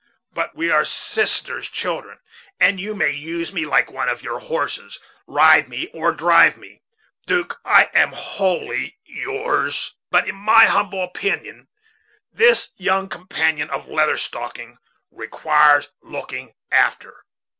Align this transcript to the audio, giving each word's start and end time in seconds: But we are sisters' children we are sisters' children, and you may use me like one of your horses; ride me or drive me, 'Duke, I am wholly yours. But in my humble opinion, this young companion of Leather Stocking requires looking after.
But 0.33 0.55
we 0.55 0.71
are 0.71 0.83
sisters' 0.83 1.69
children 1.69 2.17
we 2.17 2.17
are 2.17 2.17
sisters' 2.17 2.25
children, 2.25 2.69
and 2.71 2.79
you 2.81 2.95
may 2.95 3.11
use 3.11 3.53
me 3.53 3.67
like 3.67 3.91
one 3.91 4.09
of 4.09 4.23
your 4.23 4.39
horses; 4.39 4.99
ride 5.27 5.69
me 5.69 5.91
or 5.93 6.11
drive 6.11 6.57
me, 6.57 6.81
'Duke, 7.27 7.61
I 7.63 7.91
am 7.93 8.13
wholly 8.13 8.97
yours. 9.05 9.93
But 10.09 10.27
in 10.27 10.33
my 10.33 10.65
humble 10.65 11.03
opinion, 11.03 11.67
this 12.33 12.69
young 12.77 13.09
companion 13.09 13.69
of 13.69 13.87
Leather 13.89 14.17
Stocking 14.17 14.79
requires 15.11 15.89
looking 16.01 16.55
after. 16.71 17.23